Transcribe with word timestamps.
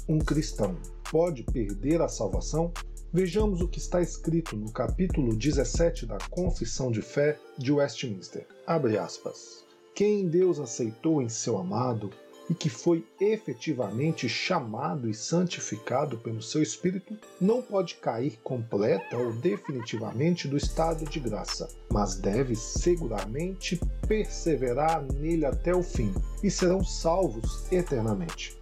Um 0.06 0.18
cristão 0.18 0.76
pode 1.10 1.44
perder 1.44 2.02
a 2.02 2.08
salvação? 2.08 2.70
Vejamos 3.10 3.62
o 3.62 3.68
que 3.68 3.78
está 3.78 4.02
escrito 4.02 4.54
no 4.54 4.70
capítulo 4.70 5.34
17 5.34 6.04
da 6.04 6.18
Confissão 6.30 6.90
de 6.90 7.00
Fé 7.00 7.38
de 7.56 7.72
Westminster. 7.72 8.46
Abre 8.66 8.98
aspas 8.98 9.64
quem 9.96 10.28
Deus 10.28 10.60
aceitou 10.60 11.22
em 11.22 11.28
seu 11.30 11.56
amado 11.56 12.10
e 12.50 12.54
que 12.54 12.68
foi 12.68 13.02
efetivamente 13.18 14.28
chamado 14.28 15.08
e 15.08 15.14
santificado 15.14 16.18
pelo 16.18 16.42
seu 16.42 16.62
Espírito, 16.62 17.16
não 17.40 17.62
pode 17.62 17.94
cair 17.94 18.38
completa 18.44 19.16
ou 19.16 19.32
definitivamente 19.32 20.46
do 20.46 20.56
estado 20.56 21.06
de 21.06 21.18
graça, 21.18 21.66
mas 21.90 22.14
deve 22.14 22.54
seguramente 22.54 23.80
perseverar 24.06 25.02
nele 25.14 25.46
até 25.46 25.74
o 25.74 25.82
fim 25.82 26.12
e 26.42 26.50
serão 26.50 26.84
salvos 26.84 27.64
eternamente. 27.72 28.54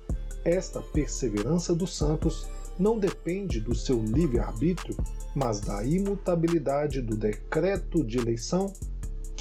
Esta 0.44 0.80
perseverança 0.80 1.74
dos 1.74 1.96
santos 1.96 2.46
não 2.78 2.96
depende 2.96 3.60
do 3.60 3.74
seu 3.74 4.00
livre-arbítrio, 4.02 4.96
mas 5.34 5.60
da 5.60 5.84
imutabilidade 5.84 7.02
do 7.02 7.16
decreto 7.16 8.04
de 8.04 8.18
eleição 8.18 8.72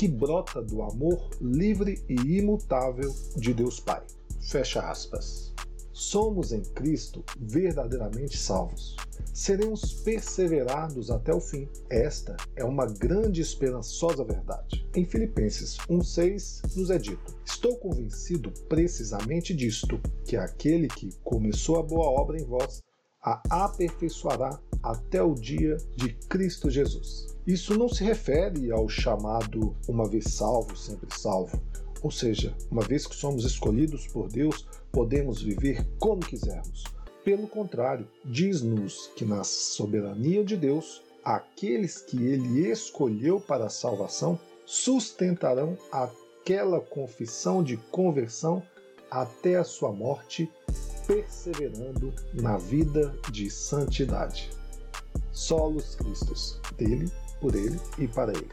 que 0.03 0.07
brota 0.09 0.61
do 0.61 0.81
amor 0.81 1.29
livre 1.39 2.03
e 2.09 2.37
imutável 2.37 3.15
de 3.37 3.53
Deus 3.53 3.79
Pai. 3.79 4.03
Fecha 4.41 4.81
aspas. 4.81 5.53
Somos 5.93 6.51
em 6.51 6.61
Cristo 6.61 7.23
verdadeiramente 7.39 8.37
salvos. 8.37 8.97
Seremos 9.33 9.93
perseverados 9.93 11.09
até 11.09 11.33
o 11.33 11.39
fim. 11.39 11.69
Esta 11.89 12.35
é 12.53 12.65
uma 12.65 12.85
grande 12.85 13.39
e 13.39 13.43
esperançosa 13.43 14.25
verdade. 14.25 14.85
Em 14.93 15.05
Filipenses 15.05 15.77
1,6 15.89 16.75
nos 16.75 16.89
é 16.89 16.97
dito: 16.97 17.33
Estou 17.45 17.77
convencido 17.77 18.51
precisamente 18.67 19.53
disto, 19.53 20.01
que 20.25 20.35
aquele 20.35 20.89
que 20.89 21.13
começou 21.23 21.79
a 21.79 21.83
boa 21.83 22.09
obra 22.09 22.37
em 22.37 22.43
vós 22.43 22.83
a 23.21 23.41
aperfeiçoará 23.49 24.59
até 24.83 25.23
o 25.23 25.33
dia 25.33 25.77
de 25.95 26.09
Cristo 26.27 26.69
Jesus. 26.69 27.33
Isso 27.47 27.77
não 27.77 27.89
se 27.89 28.03
refere 28.03 28.71
ao 28.71 28.87
chamado 28.87 29.75
uma 29.87 30.07
vez 30.07 30.25
salvo, 30.25 30.75
sempre 30.75 31.07
salvo. 31.17 31.61
Ou 32.01 32.11
seja, 32.11 32.53
uma 32.69 32.81
vez 32.81 33.07
que 33.07 33.15
somos 33.15 33.45
escolhidos 33.45 34.07
por 34.07 34.27
Deus, 34.27 34.67
podemos 34.91 35.41
viver 35.41 35.87
como 35.97 36.19
quisermos. 36.19 36.83
Pelo 37.23 37.47
contrário, 37.47 38.05
diz-nos 38.25 39.09
que 39.15 39.23
na 39.23 39.45
soberania 39.45 40.43
de 40.43 40.57
Deus, 40.57 41.01
aqueles 41.23 41.99
que 41.99 42.21
ele 42.21 42.69
escolheu 42.69 43.39
para 43.39 43.65
a 43.67 43.69
salvação 43.69 44.37
sustentarão 44.65 45.77
aquela 45.89 46.81
confissão 46.81 47.63
de 47.63 47.77
conversão 47.77 48.61
até 49.09 49.55
a 49.55 49.63
sua 49.63 49.91
morte 49.91 50.49
perseverando 51.07 52.13
na 52.33 52.57
vida 52.57 53.15
de 53.31 53.49
santidade. 53.49 54.49
Solos 55.33 55.95
Cristos, 55.95 56.59
dele, 56.77 57.11
por 57.41 57.55
ele 57.55 57.79
e 57.97 58.07
para 58.07 58.31
ele. 58.31 58.49